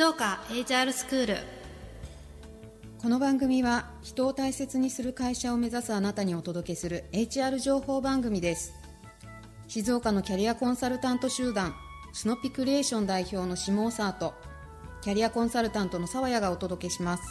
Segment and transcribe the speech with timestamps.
[0.00, 1.36] 静岡 HR スクール
[3.02, 8.72] この番組は人を大切にする会社を目指すあなたにお届けする HR 情報番組です。
[9.68, 11.74] 静岡のキャリアコンサルタント集団
[12.14, 14.32] スノピクリエーション代表の下尾沢と
[15.02, 17.22] キャリアコンサルタントの沢谷がお届けします。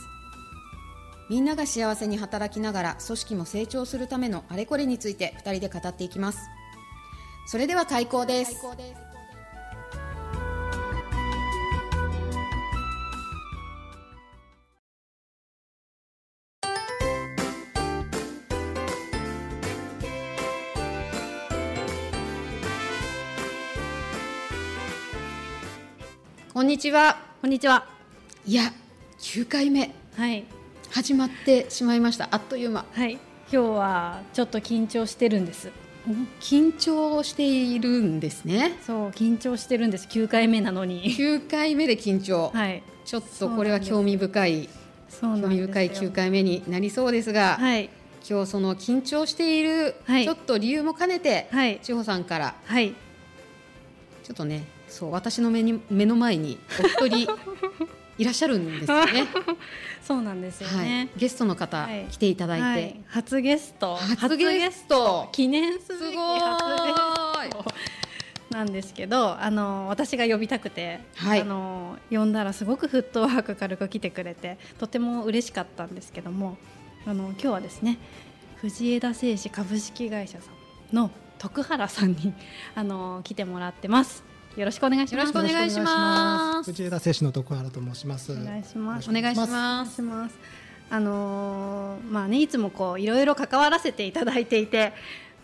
[1.28, 6.38] みんなが幸せに働きながら組織も成長するためのあれこれについて2人で語っていきます。
[7.48, 8.62] それでは開講です
[26.60, 27.18] こんにちは。
[27.42, 27.86] こんにちは。
[28.46, 28.74] いや
[29.20, 29.96] 9回目。
[30.18, 30.44] はい。
[30.92, 32.28] 始まってしまいました。
[32.32, 32.84] あっという間。
[32.92, 33.14] はい。
[33.14, 35.72] 今日はちょっと緊張してるんです。
[36.42, 38.78] 緊張しているんですね。
[38.86, 40.10] そう緊張してるんです。
[40.10, 41.16] 9回目なのに。
[41.16, 42.84] 9回目で緊張、はい。
[43.06, 44.70] ちょっとこれは興味深い
[45.22, 47.90] 興味深い9回目になりそうですが、はい。
[48.30, 50.26] 今日その緊張している、はい。
[50.26, 51.80] ちょっと理由も兼ねて、はい。
[51.82, 52.56] 千穂さんから。
[52.66, 52.94] はい。
[54.24, 56.60] ちょっとねそう私の目に目の前に
[57.00, 57.32] お一人
[58.18, 59.28] いらっしゃるんですよね。
[60.04, 60.86] そうなんですよはい。
[60.86, 62.08] ね、、ゲストの方、はい。
[62.10, 63.00] 来ていただいて、はい。
[63.08, 63.96] 初ゲスト。
[63.96, 65.30] 初ゲスト。
[65.32, 66.92] 記念すべき初ゲ
[67.50, 67.66] スト。
[68.50, 71.42] なんですけどあの私が呼びたくて、はい。
[71.42, 76.58] あの呼んだらすごくフットワーク軽く来てくれてとても嬉しかったんですけども
[77.06, 78.00] あの今日はですね
[78.58, 80.50] 藤枝製紙株式会社さ
[80.92, 82.34] んの徳原さんに
[82.76, 84.24] あの来てもらってます
[84.60, 88.34] よろしくお願いしますよろしくお願いします藤枝製紙の徳原と申します。
[88.34, 90.36] お願いしますお願いしおます願いします。
[90.90, 94.92] あのーまあねいつもこういろいろ関わらせていただいていて。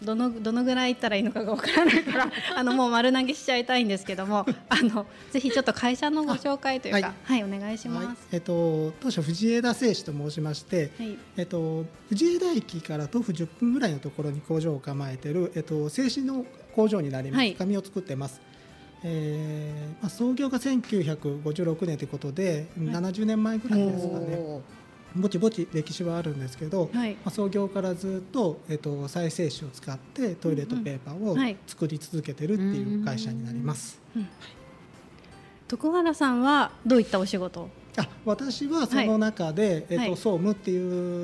[0.03, 8.27] どのどのぐらい言ったらいいのかがわからないから あのもう丸投げしちゃいたいんですけどもあのぜひちょっと会社のご紹介というかあはい、お願いしはいます。
[8.33, 17.39] えっと当初藤枝製紙と申しまして、はいえっと藤枝駅から徒歩10分ぐらいのところに工場を構えているえっと製紙の工場になります。
[17.39, 18.41] はい紙を作ってます。
[19.07, 24.61] えーまあ創業が1956年ということで、70年前ぐらいですかね。
[25.15, 27.13] ぼちぼち歴史はあるんですけど、はい。
[27.13, 34.01] まあ、創業からずっと、えっと、再生紙を使ってトイレットペーパーを作り続けてるっていう会社になります。
[35.67, 37.61] 徳原さんはどういったお仕事？
[37.61, 40.09] をあ私はその中で、えっとはい。
[40.11, 40.77] 総務ってい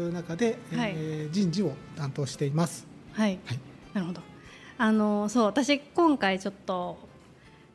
[0.10, 0.94] う中で、はい。
[0.96, 2.88] えー人事を担当しています。
[3.12, 3.60] はい、はい。
[3.94, 4.22] なるほど。
[4.78, 7.11] あのそう私今回ちょっと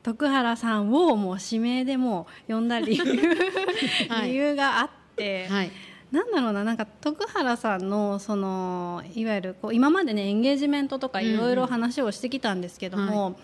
[0.06, 3.02] 徳原さんをもう指名でもう呼んだ理由、
[4.08, 4.28] はい。
[4.28, 5.72] 理由があって、はい。
[6.12, 13.36] なんだろうななんか徳原さんのそのいわゆるこう今までねエンゲージメントとかいろいろ話をしてきたんですけども、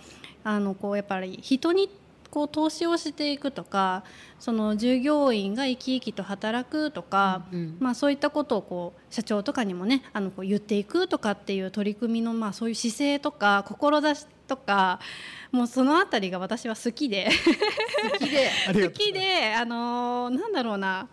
[0.45, 1.91] あのこうやっぱり人に
[2.31, 4.05] こう投資をしていくとか
[4.39, 7.77] その従業員が生き生きと働くとか、うん。
[7.81, 15.00] まあ、そういったことをこう社長とかにもねあのこう言っていくとかっていう取り組みの、まあ、そういう姿勢とか志とか
[15.50, 17.28] もうそのあたりが私は好きで
[18.12, 18.50] 好きで
[18.88, 21.08] 好きで、あのーなんだろうな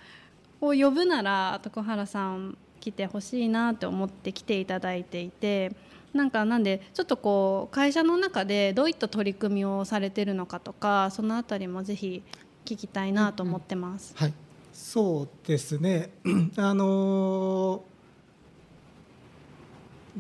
[0.60, 5.72] こう呼ぶなら徳原さん来てほしいなって思って来ていただいていて
[6.14, 12.24] なんかなんでちょっとこう会社の中でどういった取り組みをされてるのかとかそのあたりもぜひ
[12.66, 14.14] 聞きたいなと思ってます。
[14.18, 14.34] はい、
[14.74, 16.10] そうですね。
[16.58, 17.90] あのー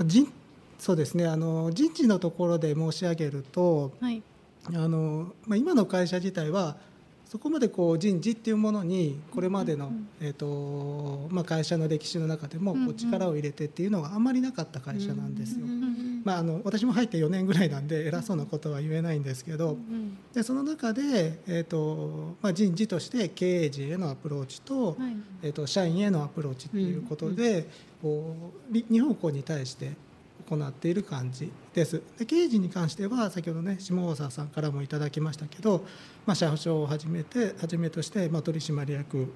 [0.05, 0.31] 人
[0.79, 1.27] そうですね。
[1.27, 4.23] あの人事のところで申し上げると、はい、
[4.67, 6.77] あのまあ今の会社自体は
[7.25, 15.65] そこまでこう人事っていうものにこれまでの、うんうんえっ、とまあ会社の歴史の中でもうんうこうん力を入れてっていうのがあんまりなかった会社なんですよ。
[15.65, 19.71] うんまああの私も入って4年ぐらいなんで偉そうなことは言えないんですけど。
[19.71, 24.95] うんでその中で、えーとまあ、人事として経営陣へのアプローチと,、はい
[25.41, 27.67] えー、と社員へのアプローチということで、
[27.99, 28.35] こ
[28.69, 29.93] うり二方向に対して
[30.49, 35.85] 行っている感じですで経営陣に関しては先ほどね下大沢さんからもいただきましたけど、
[36.25, 39.31] まあ、社長をはじめてはじめとして、まあ、取締役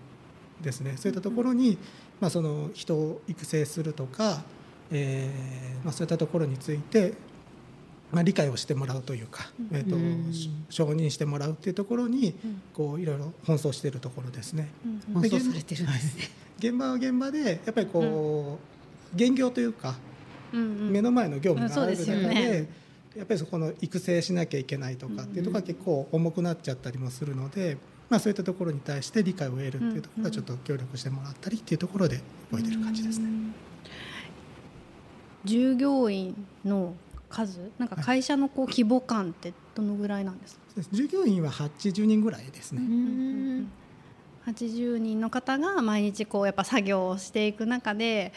[0.62, 1.78] ですねそういったところに、
[2.20, 4.42] まあ、その人を育成するとか、
[4.92, 7.14] えーまあ、そういったところについて
[8.12, 10.32] まあ、理解をしてもらうというか、えーとうん
[10.70, 14.70] 承認してもらうっていうところにうんこういろいろ奔走しているところですね。
[14.86, 16.30] うん奔走されてるんですね
[16.60, 19.96] 現場は現場でやっぱりこう、現業というか
[20.54, 22.68] 目の前の業務がある中で,、
[23.16, 27.78] やっぱりそこの育成しなきゃいけないとかっていうところが結構重くなっちゃったりもするので、
[28.10, 32.22] まあ、そういったところに対して理解を得るっていうところはちょっと協力してもらったりっていうところで
[32.52, 33.28] 動いてる感じですね。
[35.46, 36.94] 従業員の
[37.30, 40.90] 数なんか会社のこう規模感ってどのぐらいなんですか、そうです。
[40.96, 42.82] 従業員は80人ぐらいですね。
[42.82, 43.72] うん
[44.46, 48.34] 80人の方が毎日こうやっぱ作業をしていく中で、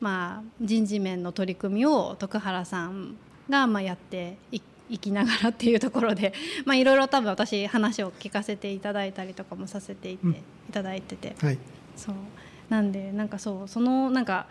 [0.00, 3.16] まあ、人事面の取り組みを徳原さん
[3.48, 6.32] がまあやっていいきながらっていうところで
[6.66, 11.34] まあいろいろ多分私話を聞かせていただいたりとかもさせていて、うんいただいてて。
[11.40, 11.58] はい。
[11.96, 12.14] そう。
[12.68, 14.46] なんでなんかそうそのなんか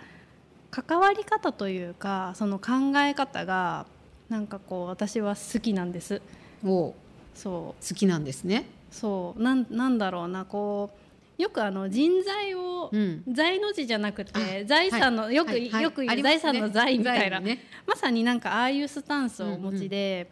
[0.70, 3.86] 関わり方というかその考え方が
[4.28, 6.22] なんかこう私は好きなんです。
[6.66, 6.94] お
[7.34, 7.88] そう。
[7.88, 8.66] 好きなんですね。
[8.92, 9.42] そう。
[9.42, 11.09] なんなんだろうなこう
[11.40, 13.24] よくあの人材を、うん。
[13.28, 15.36] 財の字じゃなくてあ財産の、はい。
[15.36, 15.70] よく、はい。
[15.70, 15.84] はい。
[15.84, 17.64] よく言う財産の財みたいな、財ね。
[17.88, 20.30] まさになんかああいうスタンスをお持ちで、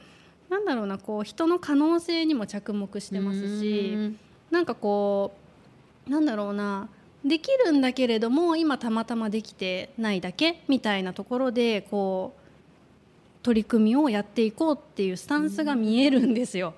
[0.50, 4.20] なんだろうなこう人の可能性にも着目してますしうん。
[4.52, 5.34] なんかこ
[6.08, 6.90] うなんだろうな
[7.26, 12.47] できるんだけれども今たまたまできてないだけみたいなところでこう
[13.48, 16.74] 取り組みをやっていこうっていうスタンスが見えるんですよ。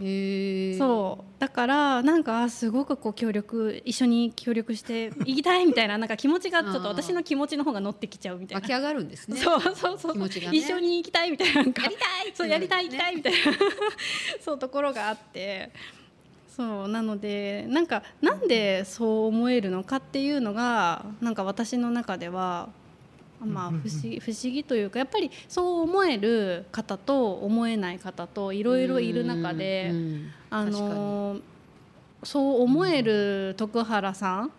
[0.77, 1.42] そう。
[1.42, 8.62] だからなんかあすごくこう協力一緒に協力していきたいみたいな なんか気持ちがちょっと私の気持ちの方が乗ってきちゃうみたいな。
[8.62, 9.38] 湧き上がるんですね。
[9.42, 10.13] そうそうそう。
[10.13, 10.57] 気持ちがね。
[10.60, 11.95] 一緒に行きたいみたいなやりたい
[12.36, 13.39] そうやりたい行きたいみたいな。
[14.39, 15.71] そうところがあって。
[16.56, 22.69] そうなのでなんかなんでそう思えるのかっていうのがなんか私の中では
[23.45, 29.91] まあ不思議不思議というかやっぱりそう思える方と思えない方といろいろいる中で。
[30.50, 31.41] あのー
[32.21, 34.51] そう思える徳原さん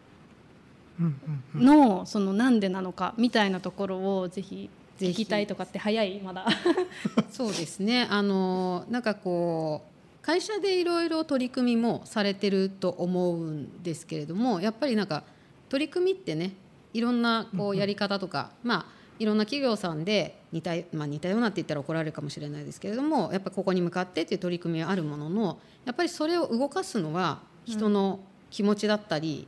[1.55, 6.21] のそのなんでなのかみたいなところをぜひぜひ聞きたいとかって早い？
[6.21, 6.47] まだ。
[7.31, 8.07] そうですね。
[8.11, 15.23] あのなんかこう会社でいろいろ取り組みもされてると思うんですけれども、やっぱりなんか
[15.69, 16.53] 取り組みってね、
[16.93, 28.21] いろんなこうんううんやり方とか、まあいろんな企業さんで似たまあ似たようなって言ったら怒られるかもしれないですけれども、やっぱここに向かってっていう取り組みはあるものの、やっぱりそれを動かすのは人の
[28.51, 29.47] 気持ちだったり、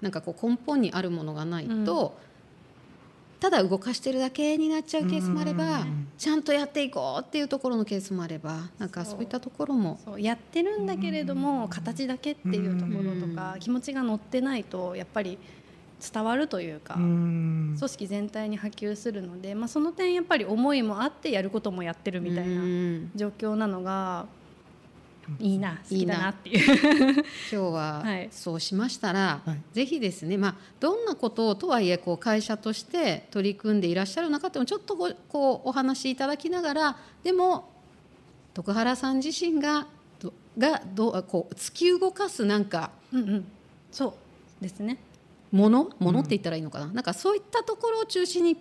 [0.00, 2.16] なんかこう根本にあるものがないと。
[3.40, 6.06] ただ動かしてるだけになっちゃうケースもあれば、うん。
[6.16, 9.20] ちゃんとやっていこうっていうところのケースもあればなんかそう。
[9.20, 9.98] いったところも。
[10.18, 13.58] やってるんだけれども形だけっていうところとかうん。
[13.58, 15.38] 気持ちが乗ってないとやっぱり
[16.02, 17.74] 伝わるというかうん。
[17.78, 23.10] 組織全体に波及するので、まあ、その点やっぱり思いもあってやることもやってるみたいなうん。
[23.14, 24.26] 状況なのが
[25.38, 27.12] いいな好きだなっていう。
[27.14, 28.28] 今日は はい。
[28.32, 29.60] そうしましたら、はい。
[29.72, 37.70] ぜひですね、まあ、どんなことをとはいえこう会社として取り組んでいらっしゃる中でもちょっとこうこうお話しいただきながらでも
[38.54, 39.86] 徳原さん自身が
[40.20, 43.44] どがどうこう突き動かすなんかうんうん、
[43.90, 44.14] そ
[44.60, 44.98] うですね。
[45.52, 48.56] ものものって言ったらいいのかな,、なんかそういったところを中心に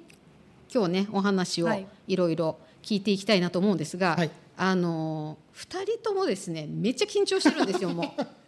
[0.73, 1.87] 今日ねお話をはい。
[2.07, 4.31] いろいろ聞いていきたいなと思うんですが、はい。
[4.57, 8.21] あの2人ともですねめっちゃ緊張してるんですよもう。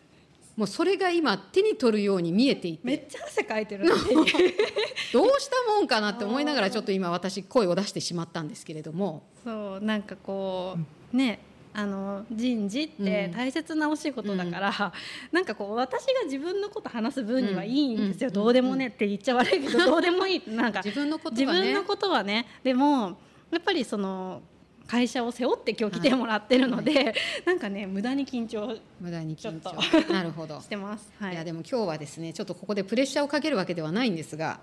[0.56, 9.24] もうそれが今手に取るように見えていめってちゃ汗かいてる どうしたもんかなって思いながらちょっと今私声を出してしまったんですけれども。
[9.44, 10.78] そうなんかこ
[11.12, 11.40] うね
[11.76, 14.94] あの人事って大切なお仕事だから、
[15.32, 18.34] なんかこう私が自分のこと話す分にはいいんですよ、うん。
[18.34, 20.44] どうでもねって言っちゃ悪いけど、 どうでもいい。
[20.48, 21.62] なんか自分のこと自はね。
[21.62, 22.46] 分のことはね。
[22.64, 23.18] でも
[23.52, 24.42] やっぱりその
[24.88, 27.16] 会社を背負って今日来てもらってるので、
[27.46, 29.74] なんかね無駄に緊張無駄に緊張。
[30.14, 30.62] なるほど。
[30.62, 30.68] し。
[30.68, 31.12] てます。
[31.20, 31.34] はい。
[31.34, 34.60] いやでも今日はですねちょっとここでプレッシャーをかけるわけではないんですが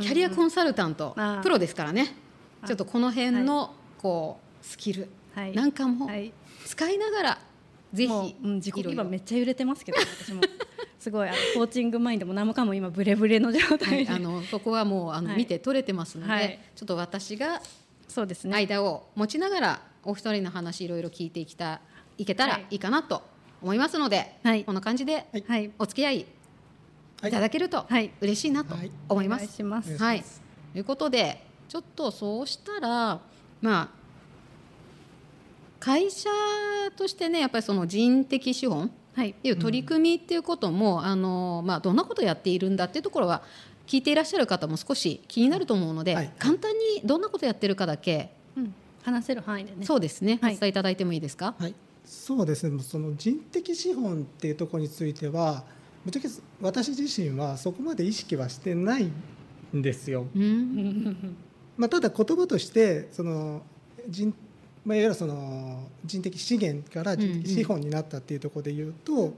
[0.00, 1.42] キャリアコンサルタント、ああ。
[1.42, 2.14] プロですからね。
[2.62, 5.52] あちょっとこの辺のこうスキルはい。
[5.52, 6.32] なんかもはい
[6.64, 7.38] 使いながら
[7.92, 10.42] ぜひもう、うん、今めっちゃ揺れてますけど私も。
[10.98, 15.36] すごいあのコーチングマインドも何もかも今ブレブレの状は態で、いあのそこはもうあの、はい。
[15.36, 16.58] 見て取れてますので、はい。
[16.74, 17.60] ちょっと私が
[18.08, 18.54] そうですね。
[18.56, 21.82] 間を持ちながらお一人の話いろいろ聞いていきた
[22.16, 22.66] いけたらはい。
[22.70, 23.22] いいかなと
[23.60, 24.64] 思いますので、はい。
[24.64, 25.26] こんな感じで
[25.78, 26.26] お付き合いい。
[27.20, 28.10] ただけるとはい。
[28.22, 28.90] 嬉しいなとはい。
[29.10, 29.40] 思います。
[29.40, 29.98] はいいします。
[30.72, 33.20] ということでちょっとそうしたら
[33.60, 34.03] まあ
[35.84, 36.30] 会社
[36.96, 39.30] としてねやっぱりその人的資本はい。
[39.30, 43.42] っていう取り組みっていうことも、あのまあ、どんなことをやっているんだっていうところは
[43.86, 46.32] 聞いていらっしゃる方も少し気になると思うので、はい。
[46.38, 49.84] 簡単にどんなことをやってるかだけ、うん、話せる範囲でね。
[49.84, 50.56] そうですね、はい。
[50.56, 51.54] お伝えいただいてもいいですか？
[51.58, 51.74] はい、
[52.04, 52.82] そうですね。
[52.82, 55.64] その人的資本っていうところについては
[56.04, 56.28] ぶっちゃけ
[56.60, 59.12] 私自身はそこまで意識はしてない
[59.76, 60.26] んですよ。
[60.34, 61.36] ううんん。
[61.76, 63.62] まあ、ただ言葉としてその
[64.08, 64.34] 人、
[64.84, 69.34] まあ、いわゆるその人的資源から人的資本になったっていうところで言うと、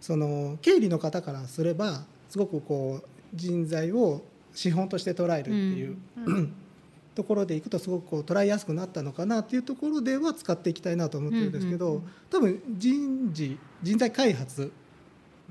[0.00, 6.52] その経理の方からすればすごくこう人材を資本として捉えるっていう、うん。
[7.12, 12.10] ところでいくとすごくこう捉えやすくなったのかなっていうところでは使っていきたいなと思ってるんですけど、うんうんうん。
[12.30, 14.72] 多分人事人材開発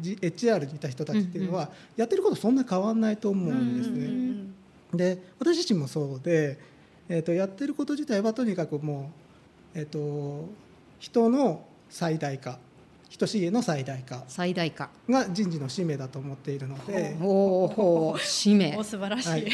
[0.01, 4.05] HR にいた人たちっていうのは、やってることそんな変わんないと思うんですね。
[4.05, 4.97] うん。
[4.97, 6.57] で私自身もそうで、
[7.09, 9.28] えー、とやってること自体はとにかくもう、
[9.73, 10.49] えー、と
[10.99, 12.59] 人の最大化
[13.09, 14.89] 人資源の最大化最大化。
[15.09, 17.17] が人事の使命だと思っているので。
[17.19, 18.77] おお使命。
[18.77, 19.45] お素晴らしい、はい。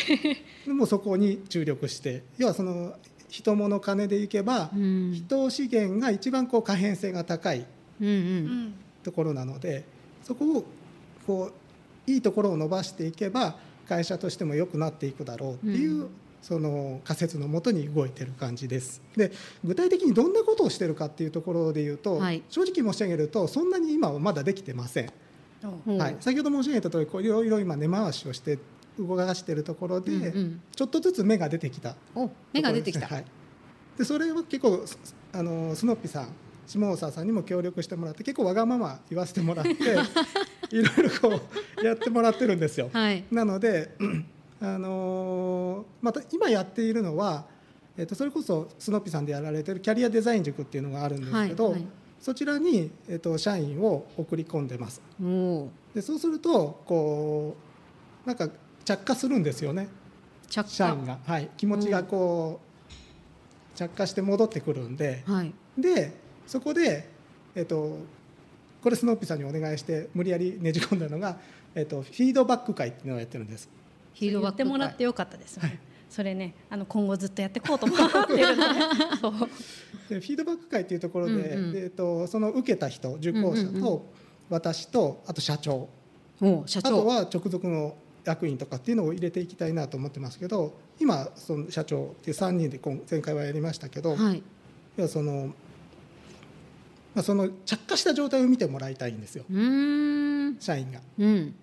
[0.68, 2.24] でもうそこに注力して。
[2.38, 2.96] 要はその
[3.30, 5.14] 人物金でいけば、うん。
[5.14, 7.66] 人資源が一番こう可変性が高い
[8.02, 8.74] うんううんん。
[9.04, 9.86] ところなので
[10.24, 10.66] そこを
[11.26, 11.52] こ
[12.08, 13.56] ういいところを伸ばしていけば
[13.88, 16.10] 会社としても良くなっていくだろうっていう、うん
[16.48, 19.02] その仮説のもとに動いてる感じです。
[19.18, 19.32] で
[19.64, 22.44] 具体的にどんなことをしてるかっていうところで言うと、はい。
[22.50, 25.12] 正直申し上げるとそんなに今はまだできてません。
[25.98, 28.60] はい、先ほど申し上げた通りこういろいろ今根回しをして
[29.00, 31.96] 動かしているところで、うんうんちょっとずつ芽が出てきた。
[32.14, 33.26] お目が出てきた、はい、
[33.98, 35.00] でそれは結構す
[35.34, 36.28] あのスノッピさん
[36.68, 41.42] 下沢さんにも協力してもらって結構わがまま言わせてもらって いろいろこ
[41.82, 42.92] うやってもらってるんですよ。
[42.94, 43.24] はい。
[43.32, 43.96] なので、
[44.62, 47.46] あのーまた今やっているのは、
[47.98, 51.88] えっとそれこそスノッピさんでやられてるキャリアデザイン塾っていうのがあるんですけど、はいはい。
[52.20, 55.02] そちらに、えっと社員を送り込んでます。
[55.94, 57.56] でそうするとこ
[58.26, 58.50] うなんか
[58.84, 59.88] 着火するんですよね。
[60.50, 65.24] 着社員が、はい、気持ちがこう、着火して戻ってくるんで。
[65.26, 65.54] はい。
[65.78, 66.14] で
[66.48, 67.10] そこで、
[67.56, 67.98] えっと
[68.82, 71.40] これスノーピーさんにお願いして無理やりねじ込んだのが、
[71.74, 73.68] えっとフィードバック会っていうのをやってるんです
[74.16, 75.78] ヒーローバック言ってもらってよかったです、はい。
[76.10, 78.64] それねあの今後ずっとやっていこうと思ってるの
[80.10, 80.20] で。
[80.20, 81.72] フィードバック会っていうところで、うんうん。
[81.74, 84.06] でえっとその受けた人受講者と
[84.50, 85.90] 私とあと社長。
[86.42, 94.42] お社あと長は直属の役員とかっていうのを入れていきたいなと思ってますけど今その社長っていう3人で今前回はやりましたけど、はい。
[94.96, 95.54] 要はその、
[97.14, 99.44] まあ、その着火した状態を見てもらいたいんですよ。
[100.60, 101.02] 社員が。
[101.20, 101.56] うん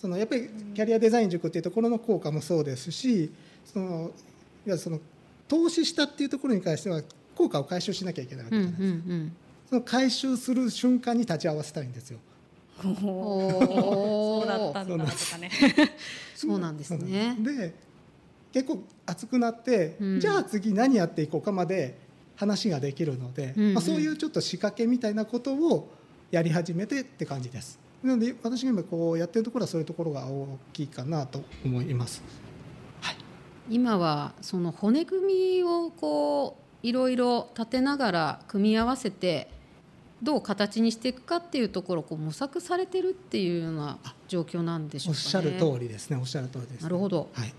[0.00, 3.30] そのやっぱりキャリアデザイン塾っていうところの効果もそうですし
[3.64, 4.10] その
[4.66, 5.00] いやその
[5.48, 7.02] 投資したっていうところに関しては
[7.34, 9.32] 効果を回収しなきゃいけないわうんうけじゃないですか、ん
[9.68, 12.18] その回収する瞬間に立ち会わせたいんですよ。
[12.80, 15.50] そうだったーんだとか ね。
[16.34, 17.36] そうなんですね。
[17.38, 17.74] で
[18.50, 20.20] 結構熱くなって、うん。
[20.20, 21.98] じゃあ次何やっていこうかまで
[22.36, 23.74] 話ができるので、うんうん。
[23.74, 25.90] まあ、そういうちょっと仕掛けみたいなことを
[26.30, 27.78] やり始めてって感じです。
[28.02, 32.22] なので私が今こうやってるところはそういうところが大きいかなと思います。
[33.70, 39.50] 今はその骨組みをこういろいろ立てながら組み合わせて
[40.22, 45.22] どう形にしていくかっていうところをこう模索されてるっていうような状況なんでしょうかね。
[45.24, 46.16] おっしゃる通りですね。
[46.16, 46.78] おっしゃる通りです、ね。
[46.82, 47.52] なるほどはい。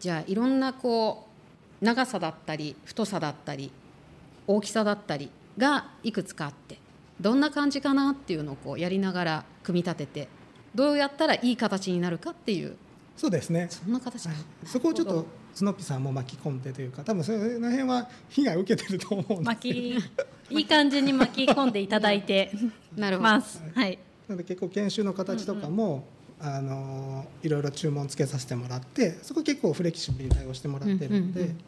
[0.00, 1.26] じゃあいろんなこ
[1.80, 3.72] う長さだったり太さだったり
[4.46, 6.78] 大きさだったりがいくつかあって
[7.20, 10.28] どんな感じかなっていうのをこうやりながら組み立てて
[10.74, 12.76] どうやったらいい形になるかっていう。
[13.16, 13.66] そうですね。
[13.68, 17.38] そんな形か、はい、そこをちょっとスノッピさんも巻き込んでというか多分その
[17.70, 19.98] 辺は被害を受けてると思うんです巻き
[20.50, 22.52] いい感じに巻き込んでいただいて
[22.96, 23.60] なるます。
[23.74, 23.98] はい。
[24.28, 26.04] なので結構研修の形とかも、
[26.40, 31.58] あのいろいろ注文つけさせてもらってそこ結構フレキシブルに対応してもらってるんで、うんうん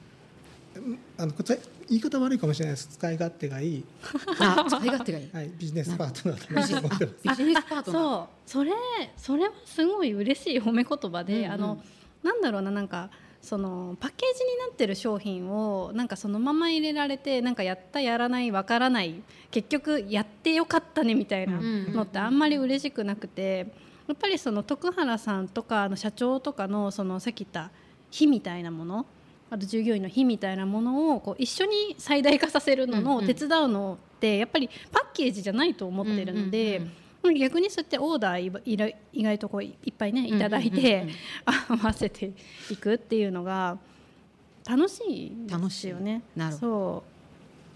[1.19, 1.59] あのこつ
[1.91, 2.89] 言い方悪いかもしれないです。
[2.89, 3.85] 使い勝手がいい、
[4.41, 5.31] あ使い勝手がいい。
[5.33, 7.29] はい、ビジネスパートナーだなと思ってます。
[7.29, 8.03] ビジネスパートナー。
[8.03, 8.29] そう。
[8.47, 8.73] それ
[9.17, 11.51] それはすごい嬉しい褒め言葉で、うんうん。
[11.51, 11.83] あの
[12.23, 13.11] なんだろうななんか
[13.43, 23.67] そのパッケージになってる商品をなんかそのまま入れられてなんかやったやらないわからない結局やってよかったねみたいなのってあんまり嬉しくなくて
[24.07, 27.71] やっぱりその徳原さんとかあの社長とかのそのさっき言った
[28.11, 29.07] 火みたいなもの
[29.51, 36.83] あと従業員の火みたいなものをこう一緒に最大化させるのの手伝うのってやっぱりパッケージじゃないと思ってるので。
[37.39, 41.07] 逆にそうやってオーダー意外とこういっぱいねいただいて
[41.45, 42.33] 合わせて
[42.71, 43.77] いくっていうのが
[44.67, 46.13] 楽しいですよね。
[46.15, 46.39] 楽しい。
[46.39, 47.05] なるそ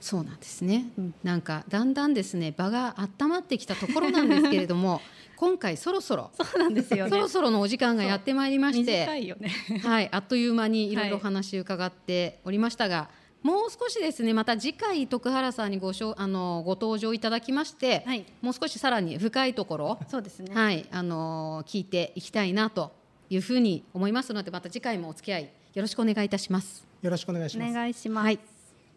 [0.04, 5.00] そうなんですね、うんなんかだんだんですね場が温まってきたところなんですけれども
[5.36, 7.10] 今回そろそろうそうなんですよね。
[7.10, 9.50] そろそろのお時間がやってまいりまして短いよね。
[9.82, 13.08] はい、あっという間にいろいろお話伺っておりましたが、
[13.42, 20.54] もう少しですねまた次回徳原さんにごしょあのご登場いただきまして、はいもう少しさらに深いところ、そうですね。
[20.54, 22.92] はいあの聞いていきたいなと
[23.30, 26.86] いうふうに思いますのでまた次回もお付き合いよろしくお願いいたします。
[27.00, 27.72] よろしくお願いしおます。
[27.72, 28.24] 願いします。
[28.24, 28.53] はい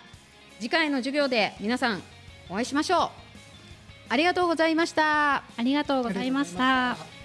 [0.59, 2.03] 次回の授業で皆さん
[2.49, 3.11] お会いしましょう。
[4.11, 5.37] ありがとうございました。
[5.37, 7.18] ありがとうございました。